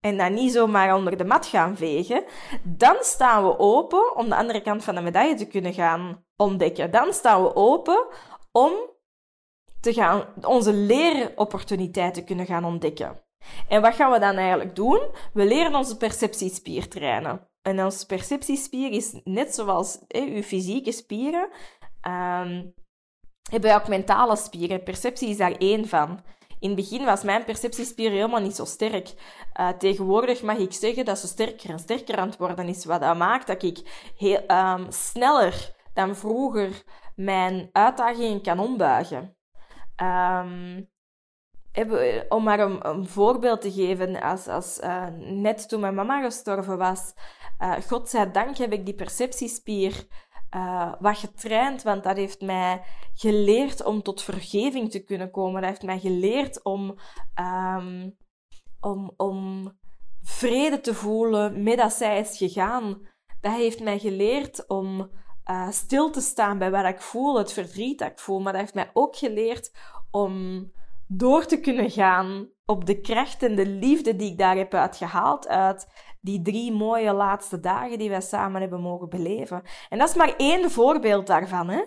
[0.00, 2.24] en dat niet zomaar onder de mat gaan vegen,
[2.62, 6.90] dan staan we open om de andere kant van de medaille te kunnen gaan ontdekken.
[6.90, 8.06] Dan staan we open
[8.52, 8.72] om
[9.80, 13.22] te gaan, onze leeropportuniteiten kunnen gaan ontdekken.
[13.68, 15.00] En wat gaan we dan eigenlijk doen?
[15.32, 17.48] We leren onze perceptiespier trainen.
[17.62, 21.48] En onze perceptiespier is net zoals hè, uw fysieke spieren,
[22.08, 22.74] um,
[23.50, 24.82] hebben ook mentale spieren.
[24.82, 26.20] Perceptie is daar één van.
[26.60, 29.14] In het begin was mijn perceptiespier helemaal niet zo sterk.
[29.60, 32.84] Uh, tegenwoordig mag ik zeggen dat ze sterker en sterker aan het worden is.
[32.84, 36.82] Wat dat maakt dat ik heel, um, sneller dan vroeger
[37.14, 39.36] mijn uitdagingen kan ombuigen.
[40.02, 40.88] Um,
[42.28, 47.14] om maar een, voorbeeld te geven, als, als uh, net toen mijn mama gestorven was,
[47.58, 50.06] uh, godzijdank heb ik die perceptiespier
[50.56, 52.82] uh, wat getraind, want dat heeft mij
[53.14, 55.60] geleerd om tot vergeving te kunnen komen.
[55.60, 56.98] Dat heeft mij geleerd om,
[57.40, 58.16] um,
[58.80, 59.72] om, om
[60.22, 63.08] vrede te voelen met dat zij is gegaan.
[63.40, 65.10] Dat heeft mij geleerd om
[65.50, 68.40] uh, stil te staan bij wat ik voel, het verdriet dat ik voel.
[68.40, 69.72] Maar dat heeft mij ook geleerd
[70.10, 70.64] om
[71.06, 75.48] door te kunnen gaan op de kracht en de liefde die ik daar heb uitgehaald
[75.48, 75.86] uit
[76.20, 79.62] die drie mooie laatste dagen die wij samen hebben mogen beleven.
[79.88, 81.68] En dat is maar één voorbeeld daarvan.
[81.68, 81.80] Hè?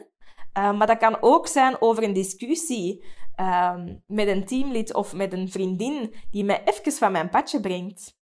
[0.58, 3.04] Uh, maar dat kan ook zijn over een discussie
[3.40, 3.76] uh,
[4.08, 8.22] met een teamlid of met een vriendin die mij even van mijn padje brengt.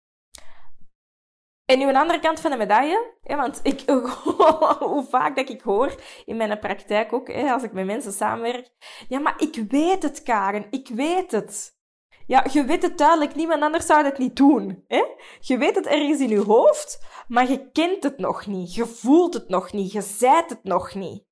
[1.64, 3.80] En nu een andere kant van de medaille, hè, want ik,
[4.78, 8.70] hoe vaak dat ik hoor in mijn praktijk ook, hè, als ik met mensen samenwerk,
[9.08, 11.78] ja, maar ik weet het, Karen, ik weet het.
[12.26, 14.84] Ja, je weet het duidelijk, niemand anders zou het niet doen.
[14.86, 15.04] Hè?
[15.40, 19.34] Je weet het ergens in je hoofd, maar je kent het nog niet, je voelt
[19.34, 21.24] het nog niet, je zijt het nog niet.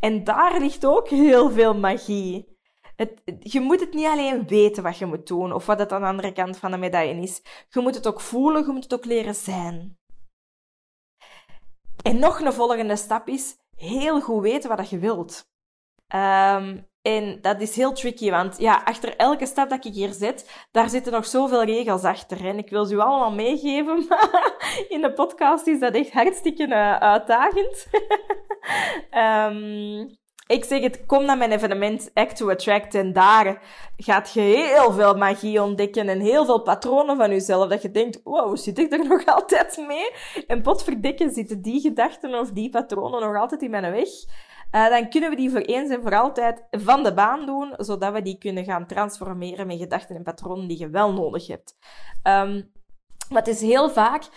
[0.00, 2.54] En daar ligt ook heel veel magie.
[2.96, 6.00] Het, je moet het niet alleen weten wat je moet doen of wat het aan
[6.00, 7.42] de andere kant van de medaille is.
[7.68, 9.98] Je moet het ook voelen, je moet het ook leren zijn.
[12.02, 15.50] En nog een volgende stap is heel goed weten wat je wilt.
[16.14, 20.66] Um, en dat is heel tricky, want ja, achter elke stap dat ik hier zet,
[20.70, 22.46] daar zitten nog zoveel regels achter.
[22.46, 24.54] En ik wil ze u allemaal meegeven, maar
[24.88, 27.86] in de podcast is dat echt hartstikke uh, uitdagend.
[29.10, 30.16] um,
[30.56, 33.62] ik zeg het, kom naar mijn evenement Act to Attract en daar
[33.96, 37.68] gaat je heel veel magie ontdekken en heel veel patronen van jezelf.
[37.68, 40.10] Dat je denkt, wow, zit ik er nog altijd mee?
[40.46, 44.08] En potverdikken zitten die gedachten of die patronen nog altijd in mijn weg.
[44.72, 48.12] Uh, dan kunnen we die voor eens en voor altijd van de baan doen, zodat
[48.12, 51.76] we die kunnen gaan transformeren met gedachten en patronen die je wel nodig hebt.
[52.22, 52.72] Um,
[53.28, 54.28] maar het is heel vaak,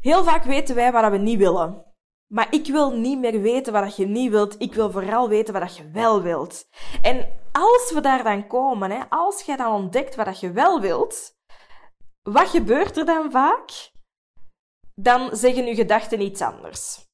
[0.00, 1.84] heel vaak weten wij wat we niet willen.
[2.26, 4.60] Maar ik wil niet meer weten wat je niet wilt.
[4.60, 6.68] Ik wil vooral weten wat je wel wilt.
[7.02, 11.38] En als we daar dan komen, hè, als je dan ontdekt wat je wel wilt,
[12.22, 13.90] wat gebeurt er dan vaak?
[14.94, 17.09] Dan zeggen je gedachten iets anders.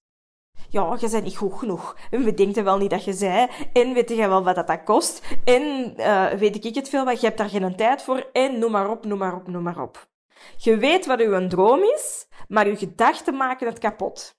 [0.69, 1.97] Ja, je bent niet goed genoeg.
[2.11, 3.49] En we denken wel niet dat je zei.
[3.73, 5.37] En weet je wel wat dat, kost.
[5.45, 8.31] En uh, weet ik het veel wat, je hebt daar geen tijd voor.
[8.33, 10.09] En noem maar op, noem maar op, noem maar op.
[10.57, 14.39] Je weet wat uw droom is, maar uw gedachten maken het kapot.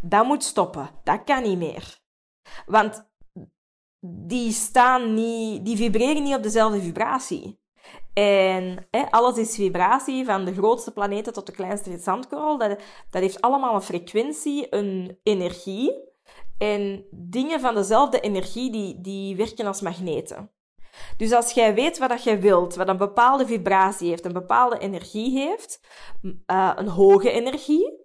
[0.00, 0.90] Dat moet stoppen.
[1.04, 2.00] Dat kan niet meer.
[2.66, 3.10] Want
[4.06, 7.61] die staan niet, die vibreren niet op dezelfde vibratie.
[8.12, 12.58] En hè, alles is vibratie, van de grootste planeten tot de kleinste zandkorrel.
[12.58, 12.68] Dat,
[13.10, 16.10] dat heeft allemaal een frequentie, een energie.
[16.58, 20.50] En dingen van dezelfde energie, die, die werken als magneten.
[21.16, 24.78] Dus als jij weet wat dat jij wilt, wat een bepaalde vibratie heeft, een bepaalde
[24.78, 25.80] energie heeft,
[26.22, 28.01] uh, een hoge energie,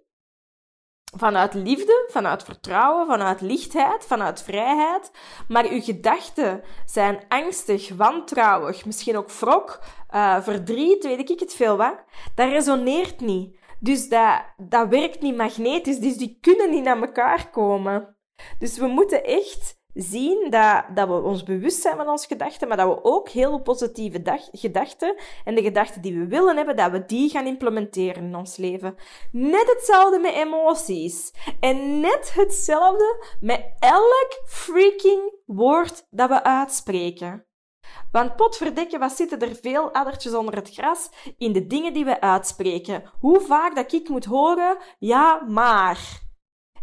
[1.16, 5.10] vanuit liefde, vanuit vertrouwen, vanuit lichtheid, vanuit vrijheid.
[5.48, 9.80] Maar uw gedachten zijn angstig, wantrouwig, misschien ook wrok,
[10.14, 12.04] uh, verdriet, weet ik het veel wat.
[12.34, 13.56] Dat resoneert niet.
[13.80, 18.16] Dus dat, dat werkt niet magnetisch, dus die kunnen niet naar elkaar komen.
[18.58, 22.76] Dus we moeten echt zien dat, dat we ons bewust zijn van onze gedachten, maar
[22.76, 26.90] dat we ook heel positieve dag, gedachten en de gedachten die we willen hebben, dat
[26.90, 28.96] we die gaan implementeren in ons leven.
[29.32, 31.32] Net hetzelfde met emoties.
[31.60, 37.46] En net hetzelfde met elk freaking woord dat we uitspreken.
[38.12, 42.20] Want potverdikke, wat zitten er veel addertjes onder het gras in de dingen die we
[42.20, 43.02] uitspreken.
[43.20, 46.26] Hoe vaak dat ik moet horen, ja, maar.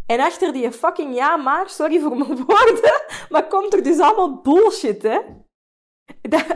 [0.06, 4.42] En achter die fucking ja maar, sorry voor mijn woorden, maar komt er dus allemaal
[4.42, 5.20] bullshit, hè?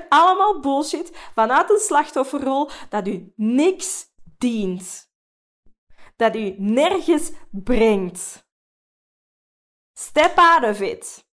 [0.10, 4.06] allemaal bullshit vanuit een slachtofferrol dat u niks
[4.38, 5.12] dient.
[6.16, 8.48] Dat u nergens brengt.
[9.94, 11.28] Step out of it.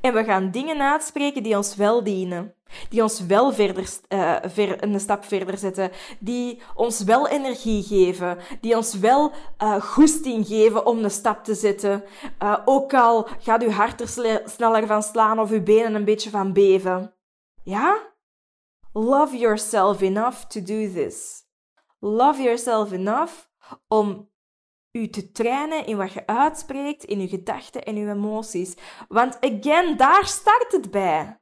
[0.00, 2.53] En we gaan dingen uitspreken die ons wel dienen.
[2.88, 5.90] Die ons wel verder, uh, ver, een stap verder zetten.
[6.18, 8.38] Die ons wel energie geven.
[8.60, 12.04] Die ons wel uh, goesting geven om een stap te zetten.
[12.42, 14.08] Uh, ook al gaat uw hart er
[14.48, 17.14] sneller van slaan of uw benen een beetje van beven.
[17.62, 18.12] Ja?
[18.92, 21.42] Love yourself enough to do this.
[21.98, 23.32] Love yourself enough
[23.88, 24.32] om
[24.92, 28.74] u te trainen in wat je uitspreekt, in uw gedachten en uw emoties.
[29.08, 31.38] Want again, daar start het bij.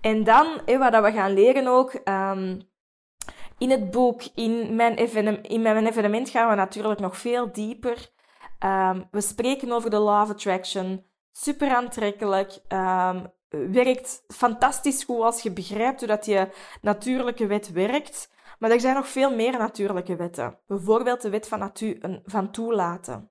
[0.00, 2.68] En dan, wat we gaan leren ook, um,
[3.58, 8.10] in het boek, in mijn, evenement, in mijn gaan we natuurlijk nog veel dieper.
[8.64, 11.04] Um, we spreken over de Law of Attraction.
[11.32, 12.58] Super aantrekkelijk.
[12.68, 16.48] Um, werkt fantastisch goed als je begrijpt hoe dat je
[16.80, 18.30] natuurlijke wet werkt.
[18.58, 20.58] Maar er zijn nog veel meer natuurlijke wetten.
[20.66, 21.72] Bijvoorbeeld de wet van,
[22.24, 23.30] van toelaten.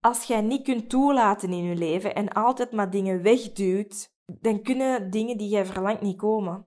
[0.00, 5.10] Als jij niet kunt toelaten in je leven en altijd maar dingen wegduwt, dan kunnen
[5.10, 6.66] dingen die jij verlangt niet komen.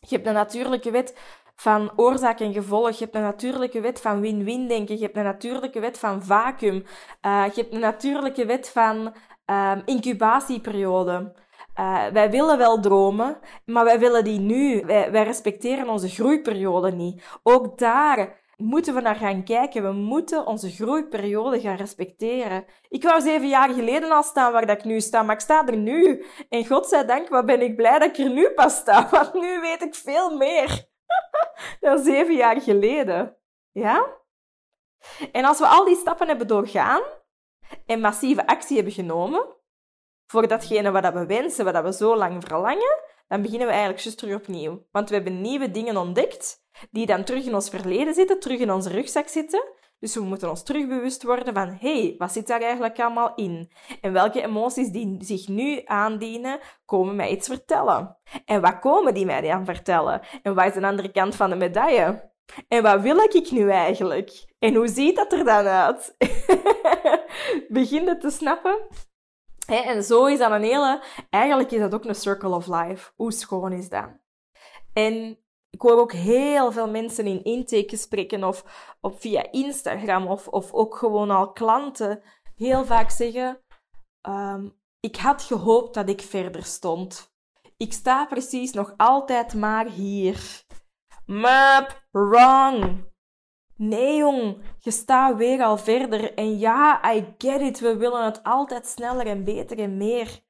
[0.00, 1.14] Je hebt de natuurlijke wet
[1.60, 2.90] van oorzaak en gevolg.
[2.90, 4.94] Je hebt een natuurlijke wet van win-win denken.
[4.98, 6.84] Je hebt een natuurlijke wet van vacuüm.
[7.26, 9.14] Uh, je hebt een natuurlijke wet van
[9.46, 11.32] um, incubatieperiode.
[11.80, 14.82] Uh, wij willen wel dromen, maar wij willen die nu.
[14.86, 17.38] Wij, wij respecteren onze groeiperiode niet.
[17.42, 19.82] Ook daar moeten we naar gaan kijken.
[19.82, 22.64] We moeten onze groeiperiode gaan respecteren.
[22.88, 25.66] Ik wou zeven jaar geleden al staan waar dat ik nu sta, maar ik sta
[25.66, 26.24] er nu.
[26.48, 29.82] En godzijdank, wat ben ik blij dat ik er nu pas sta, want nu weet
[29.82, 30.88] ik veel meer
[31.80, 33.36] dan zeven jaar geleden.
[33.72, 34.06] Ja?
[35.32, 37.02] En als we al die stappen hebben doorgaan
[37.86, 39.46] en massieve actie hebben genomen
[40.26, 42.98] voor datgene wat we wensen, wat we zo lang verlangen,
[43.30, 44.86] dan beginnen we eigenlijk juist terug opnieuw.
[44.90, 48.72] Want we hebben nieuwe dingen ontdekt die dan terug in ons verleden zitten, terug in
[48.72, 49.62] onze rugzak zitten.
[49.98, 53.34] Dus we moeten ons terug bewust worden van, hé, hey, wat zit daar eigenlijk allemaal
[53.34, 53.72] in?
[54.00, 58.16] En welke emoties die zich nu aandienen, komen mij iets vertellen?
[58.44, 60.20] En wat komen die mij dan vertellen?
[60.42, 62.30] En wat is de andere kant van de medaille?
[62.68, 64.54] En wat wil ik nu eigenlijk?
[64.58, 66.16] En hoe ziet dat er dan uit?
[67.68, 68.78] Begin het te snappen?
[69.70, 71.02] En zo is dat een hele...
[71.30, 73.10] Eigenlijk is dat ook een circle of life.
[73.16, 74.08] Hoe schoon is dat?
[74.92, 75.38] En
[75.70, 78.64] ik hoor ook heel veel mensen in intakegesprekken of,
[79.00, 82.22] of via Instagram of, of ook gewoon al klanten
[82.54, 83.60] heel vaak zeggen:
[84.28, 87.32] um, Ik had gehoopt dat ik verder stond.
[87.76, 90.64] Ik sta precies nog altijd maar hier.
[91.26, 93.09] Map, wrong.
[93.82, 96.34] Nee, jong, je staat weer al verder.
[96.34, 100.40] En ja, I get it, we willen het altijd sneller en beter en meer.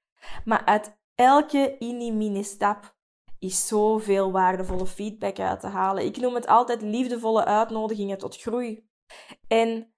[0.45, 2.97] Maar uit elke mini-mini stap
[3.39, 6.05] is zoveel waardevolle feedback uit te halen.
[6.05, 8.89] Ik noem het altijd liefdevolle uitnodigingen tot groei.
[9.49, 9.95] En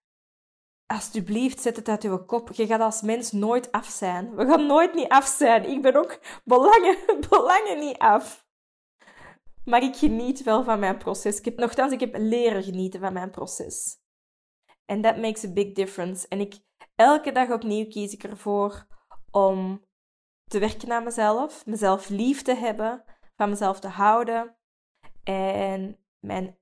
[0.86, 2.52] alsjeblieft, zet het uit je kop.
[2.52, 4.34] Je gaat als mens nooit af zijn.
[4.34, 5.70] We gaan nooit niet af zijn.
[5.70, 6.96] Ik ben ook belangen,
[7.28, 8.46] belangen niet af.
[9.64, 11.40] Maar ik geniet wel van mijn proces.
[11.40, 14.00] Ik nogthans, ik heb leren genieten van mijn proces.
[14.84, 16.28] En that makes a big difference.
[16.28, 16.60] En ik,
[16.94, 18.86] elke dag opnieuw kies ik ervoor
[19.30, 19.84] om
[20.44, 23.04] te werken aan mezelf, mezelf lief te hebben,
[23.36, 24.56] van mezelf te houden
[25.22, 26.58] en mijn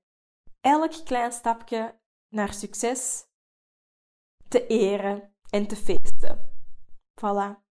[0.61, 3.25] elk klein stapje naar succes
[4.47, 6.51] te eren en te feesten.
[7.19, 7.69] Voilà.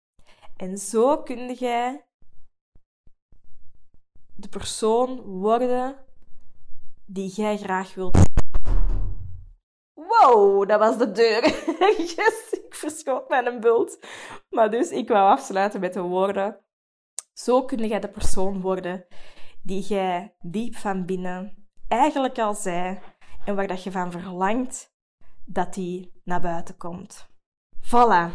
[0.55, 2.07] En zo kun jij
[4.43, 5.95] de persoon worden
[7.05, 8.17] die jij graag wilt.
[9.93, 11.43] Wow, dat was de deur.
[12.15, 14.05] yes, ik verschoot mijn bult.
[14.49, 16.59] Maar dus, ik wou afsluiten met de woorden.
[17.33, 19.05] Zo kun jij de persoon worden
[19.61, 22.99] die jij diep van binnen eigenlijk al zei
[23.45, 24.93] en waar dat je van verlangt
[25.45, 27.27] dat die naar buiten komt.
[27.81, 28.29] Voilà.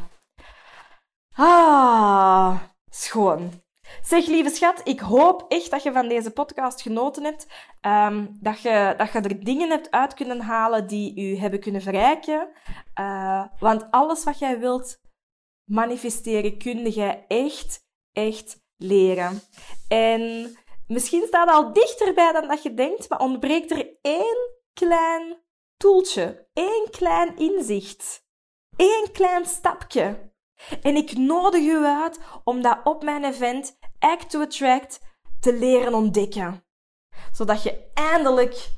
[1.34, 3.66] Ah, schoon.
[4.02, 7.46] Zeg, lieve schat, ik hoop echt dat je van deze podcast genoten hebt.
[7.80, 11.82] Ehm, dat, je, dat je er dingen hebt uit kunnen halen die u hebben kunnen
[11.82, 12.48] verrijken.
[13.00, 15.00] Uh, want alles wat jij wilt
[15.64, 19.40] manifesteren, kun je echt, echt leren.
[19.88, 20.52] En
[20.86, 25.36] misschien staat al dichterbij dan dat je denkt, maar ontbreekt er één klein
[25.76, 28.26] toeltje, één klein inzicht,
[28.76, 30.32] één klein stapje.
[30.82, 35.00] En ik nodig u uit om dat op mijn event Act to Attract
[35.40, 36.64] te leren ontdekken.
[37.32, 38.68] Zodat je eindelijk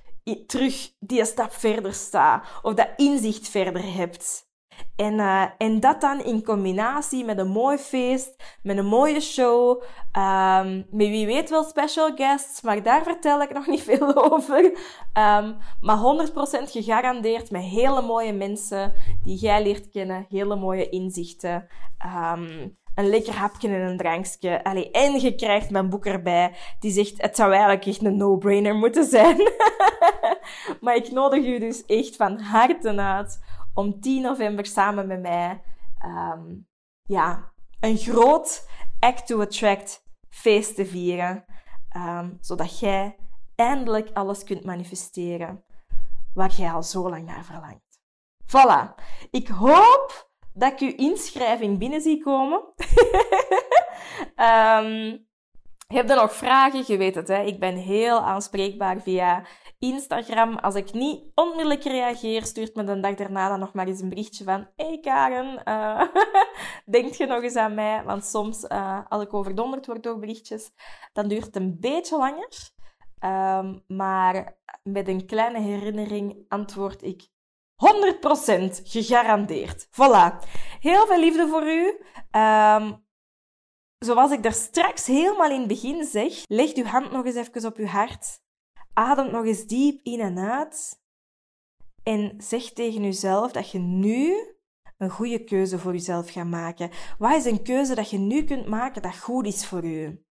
[0.46, 4.49] terug die stap verder staat of dat inzicht verder hebt.
[4.96, 9.82] En, uh, en dat dan in combinatie met een mooi feest, met een mooie show,
[10.18, 14.64] um, met wie weet wel special guests, maar daar vertel ik nog niet veel over.
[14.64, 16.28] Um, maar
[16.66, 21.68] 100% gegarandeerd met hele mooie mensen die jij leert kennen, hele mooie inzichten.
[22.34, 24.64] Um, een lekker hapje en een drankje.
[24.64, 26.52] Allee, en je krijgt mijn boek erbij.
[26.80, 29.36] Die zegt, het zou eigenlijk echt een no-brainer moeten zijn.
[30.80, 33.40] maar ik nodig u dus echt van harte uit
[33.74, 35.62] om 10 november samen met mij
[36.04, 36.68] um,
[37.02, 41.44] ja, een groot Act to Attract feest te vieren.
[41.96, 43.16] Um, zodat jij
[43.54, 45.64] eindelijk alles kunt manifesteren
[46.34, 48.00] waar jij al zo lang naar verlangt.
[48.46, 48.94] Voilà.
[49.30, 52.58] Ik hoop dat ik uw inschrijving binnen zie komen.
[54.36, 55.28] um,
[55.96, 56.84] heb je nog vragen?
[56.86, 57.42] Je weet het, hè?
[57.42, 59.46] ik ben heel aanspreekbaar via
[59.80, 60.56] Instagram.
[60.56, 64.08] Als ik niet onmiddellijk reageer, stuurt me de dag daarna dan nog maar eens een
[64.08, 66.02] berichtje van Hey Karen, uh,
[66.84, 68.04] denk je nog eens aan mij?
[68.04, 70.70] Want soms, uh, als ik overdonderd word door berichtjes,
[71.12, 72.70] dan duurt het een beetje langer.
[73.24, 77.28] Um, maar met een kleine herinnering antwoord ik
[77.74, 79.86] 100% gegarandeerd.
[79.86, 80.48] Voilà.
[80.80, 82.00] Heel veel liefde voor u.
[82.40, 83.06] Um,
[83.98, 87.64] zoals ik daar straks helemaal in het begin zeg, leg uw hand nog eens even
[87.64, 88.40] op uw hart.
[88.92, 91.02] Adem nog eens diep in en uit.
[92.02, 94.34] En zeg tegen jezelf dat je nu
[94.98, 96.90] een goede keuze voor jezelf gaat maken.
[97.18, 100.28] Wat is een keuze dat je nu kunt maken dat goed is voor je?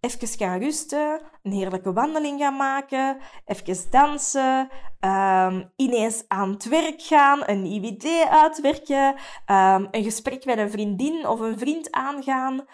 [0.00, 4.68] Even gaan rusten, een heerlijke wandeling gaan maken, even dansen,
[5.00, 9.14] um, ineens aan het werk gaan, een nieuw idee uitwerken,
[9.46, 12.64] um, een gesprek met een vriendin of een vriend aangaan,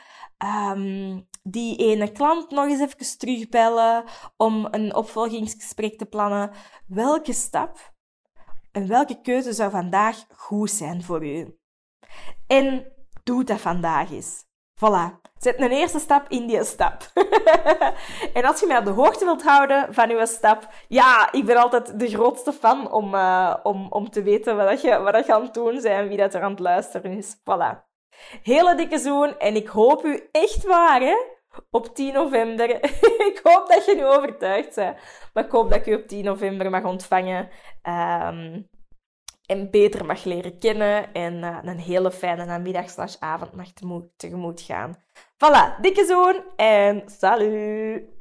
[0.45, 4.05] um, die ene klant nog eens even terugbellen
[4.36, 6.51] om een opvolgingsgesprek te plannen.
[6.86, 7.92] Welke stap
[8.72, 11.59] en welke keuze zou vandaag goed zijn voor u?
[12.47, 12.92] En
[13.22, 14.45] doe dat vandaag eens.
[14.74, 15.22] Voilà.
[15.38, 17.11] Zet een eerste stap in die stap.
[18.34, 21.57] en als je mij op de hoogte wilt houden van uw stap, ja, ik ben
[21.57, 25.42] altijd de grootste fan om, uh, om, om te weten wat je, wat je aan
[25.42, 27.36] het doen bent en wie dat er aan het luisteren is.
[27.36, 27.93] Voilà.
[28.42, 31.16] Hele dikke zoen en ik hoop u echt waar, hè,
[31.70, 32.70] op 10 november.
[33.30, 34.96] ik hoop dat je nu overtuigd bent.
[35.32, 37.48] Maar ik hoop dat ik u op 10 november mag ontvangen.
[37.82, 38.68] Um,
[39.46, 43.68] en beter mag leren kennen en uh, een hele fijne namiddag slash avond mag
[44.16, 44.96] tegemoet gaan.
[45.14, 48.13] Voilà, dikke zoen en salut!